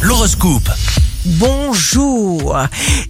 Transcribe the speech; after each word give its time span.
L'horoscope. 0.00 0.70
Bonjour, 1.26 2.56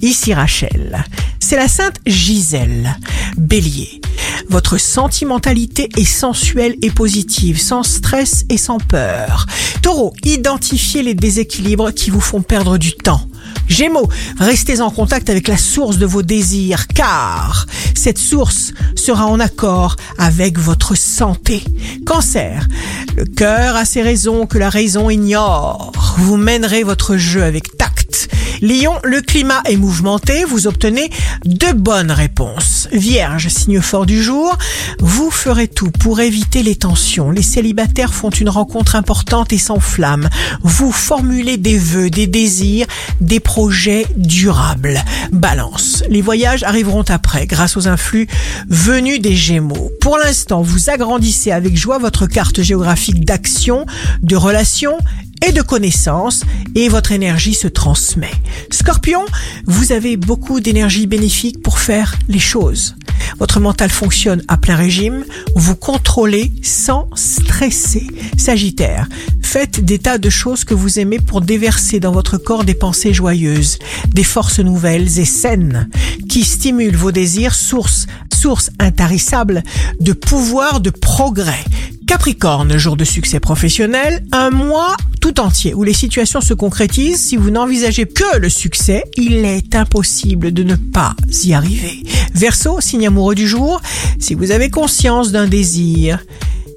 ici 0.00 0.32
Rachel. 0.32 1.04
C'est 1.38 1.56
la 1.56 1.68
sainte 1.68 1.96
Gisèle. 2.06 2.96
Bélier. 3.36 4.00
Votre 4.48 4.78
sentimentalité 4.78 5.90
est 5.98 6.04
sensuelle 6.04 6.76
et 6.80 6.90
positive, 6.90 7.60
sans 7.60 7.82
stress 7.82 8.46
et 8.48 8.56
sans 8.56 8.78
peur. 8.78 9.44
Taureau, 9.82 10.14
identifiez 10.24 11.02
les 11.02 11.14
déséquilibres 11.14 11.92
qui 11.92 12.08
vous 12.08 12.22
font 12.22 12.40
perdre 12.40 12.78
du 12.78 12.92
temps. 12.92 13.28
Gémeaux, 13.68 14.08
restez 14.38 14.80
en 14.80 14.90
contact 14.90 15.28
avec 15.28 15.46
la 15.46 15.58
source 15.58 15.98
de 15.98 16.06
vos 16.06 16.22
désirs, 16.22 16.86
car 16.88 17.66
cette 17.94 18.18
source 18.18 18.72
sera 18.96 19.26
en 19.26 19.40
accord 19.40 19.96
avec 20.16 20.58
votre 20.58 20.96
santé. 20.96 21.62
Cancer, 22.06 22.66
le 23.14 23.26
cœur 23.26 23.76
a 23.76 23.84
ses 23.84 24.02
raisons 24.02 24.46
que 24.46 24.56
la 24.56 24.70
raison 24.70 25.10
ignore. 25.10 25.97
Vous 26.18 26.36
mènerez 26.36 26.82
votre 26.82 27.16
jeu 27.16 27.44
avec 27.44 27.76
tact. 27.76 28.28
Lion, 28.60 28.94
le 29.04 29.20
climat 29.20 29.62
est 29.66 29.76
mouvementé, 29.76 30.44
vous 30.44 30.66
obtenez 30.66 31.10
de 31.44 31.72
bonnes 31.72 32.10
réponses. 32.10 32.88
Vierge, 32.90 33.46
signe 33.46 33.80
fort 33.80 34.04
du 34.04 34.20
jour, 34.20 34.58
vous 34.98 35.30
ferez 35.30 35.68
tout 35.68 35.92
pour 35.92 36.18
éviter 36.20 36.64
les 36.64 36.74
tensions. 36.74 37.30
Les 37.30 37.42
célibataires 37.42 38.12
font 38.12 38.30
une 38.30 38.48
rencontre 38.48 38.96
importante 38.96 39.52
et 39.52 39.58
sans 39.58 39.78
flamme. 39.78 40.28
Vous 40.62 40.90
formulez 40.90 41.56
des 41.56 41.78
vœux, 41.78 42.10
des 42.10 42.26
désirs, 42.26 42.86
des 43.20 43.38
projets 43.38 44.06
durables. 44.16 45.00
Balance, 45.30 46.02
les 46.10 46.20
voyages 46.20 46.64
arriveront 46.64 47.04
après 47.08 47.46
grâce 47.46 47.76
aux 47.76 47.86
influx 47.86 48.26
venus 48.68 49.20
des 49.20 49.36
Gémeaux. 49.36 49.92
Pour 50.00 50.18
l'instant, 50.18 50.62
vous 50.62 50.90
agrandissez 50.90 51.52
avec 51.52 51.76
joie 51.76 51.98
votre 51.98 52.26
carte 52.26 52.60
géographique 52.60 53.24
d'action, 53.24 53.86
de 54.22 54.34
relations 54.34 54.98
et 55.46 55.52
de 55.52 55.62
connaissances 55.62 56.42
et 56.74 56.88
votre 56.88 57.12
énergie 57.12 57.54
se 57.54 57.68
transmet. 57.68 58.30
Scorpion, 58.70 59.24
vous 59.66 59.92
avez 59.92 60.16
beaucoup 60.16 60.60
d'énergie 60.60 61.06
bénéfique 61.06 61.62
pour 61.62 61.78
faire 61.78 62.16
les 62.28 62.38
choses. 62.38 62.94
Votre 63.38 63.60
mental 63.60 63.90
fonctionne 63.90 64.42
à 64.48 64.56
plein 64.56 64.76
régime, 64.76 65.24
vous 65.54 65.76
contrôlez 65.76 66.52
sans 66.62 67.08
stresser. 67.14 68.06
Sagittaire, 68.36 69.08
faites 69.42 69.84
des 69.84 69.98
tas 69.98 70.18
de 70.18 70.30
choses 70.30 70.64
que 70.64 70.74
vous 70.74 70.98
aimez 70.98 71.18
pour 71.18 71.40
déverser 71.40 72.00
dans 72.00 72.12
votre 72.12 72.38
corps 72.38 72.64
des 72.64 72.74
pensées 72.74 73.12
joyeuses, 73.12 73.78
des 74.12 74.24
forces 74.24 74.60
nouvelles 74.60 75.18
et 75.18 75.24
saines 75.24 75.88
qui 76.28 76.44
stimulent 76.44 76.96
vos 76.96 77.12
désirs, 77.12 77.54
source, 77.54 78.06
source 78.32 78.70
intarissable 78.78 79.62
de 80.00 80.12
pouvoir 80.12 80.80
de 80.80 80.90
progrès. 80.90 81.64
Capricorne, 82.08 82.78
jour 82.78 82.96
de 82.96 83.04
succès 83.04 83.38
professionnel, 83.38 84.24
un 84.32 84.48
mois 84.48 84.96
tout 85.20 85.40
entier 85.40 85.74
où 85.74 85.82
les 85.84 85.92
situations 85.92 86.40
se 86.40 86.54
concrétisent. 86.54 87.20
Si 87.20 87.36
vous 87.36 87.50
n'envisagez 87.50 88.06
que 88.06 88.38
le 88.38 88.48
succès, 88.48 89.04
il 89.18 89.44
est 89.44 89.74
impossible 89.74 90.52
de 90.52 90.62
ne 90.62 90.76
pas 90.76 91.14
y 91.44 91.52
arriver. 91.52 92.02
Verseau, 92.34 92.80
signe 92.80 93.06
amoureux 93.06 93.34
du 93.34 93.46
jour, 93.46 93.82
si 94.18 94.32
vous 94.32 94.52
avez 94.52 94.70
conscience 94.70 95.32
d'un 95.32 95.46
désir, 95.46 96.18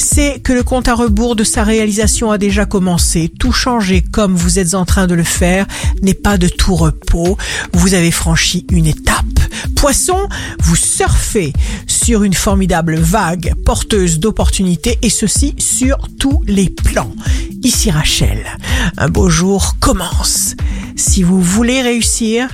c'est 0.00 0.40
que 0.40 0.52
le 0.52 0.64
compte 0.64 0.88
à 0.88 0.94
rebours 0.94 1.36
de 1.36 1.44
sa 1.44 1.62
réalisation 1.62 2.32
a 2.32 2.38
déjà 2.38 2.66
commencé. 2.66 3.30
Tout 3.38 3.52
changer 3.52 4.02
comme 4.02 4.34
vous 4.34 4.58
êtes 4.58 4.74
en 4.74 4.84
train 4.84 5.06
de 5.06 5.14
le 5.14 5.22
faire 5.22 5.64
n'est 6.02 6.14
pas 6.14 6.38
de 6.38 6.48
tout 6.48 6.74
repos. 6.74 7.38
Vous 7.72 7.94
avez 7.94 8.10
franchi 8.10 8.66
une 8.72 8.86
étape. 8.86 9.24
Poisson, 9.80 10.28
vous 10.62 10.76
surfez 10.76 11.54
sur 11.86 12.22
une 12.22 12.34
formidable 12.34 12.96
vague 12.96 13.54
porteuse 13.64 14.18
d'opportunités 14.18 14.98
et 15.00 15.08
ceci 15.08 15.54
sur 15.56 15.96
tous 16.18 16.42
les 16.46 16.68
plans. 16.68 17.10
Ici 17.62 17.90
Rachel, 17.90 18.44
un 18.98 19.08
beau 19.08 19.30
jour 19.30 19.76
commence. 19.80 20.54
Si 20.96 21.22
vous 21.22 21.40
voulez 21.40 21.80
réussir, 21.80 22.50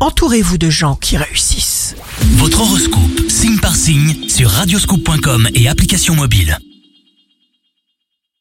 entourez-vous 0.00 0.58
de 0.58 0.68
gens 0.68 0.96
qui 0.96 1.16
réussissent. 1.16 1.94
Votre 2.38 2.62
horoscope, 2.62 3.20
signe 3.28 3.60
par 3.60 3.76
signe, 3.76 4.28
sur 4.28 4.50
radioscoop.com 4.50 5.48
et 5.54 5.68
application 5.68 6.16
mobile. 6.16 6.58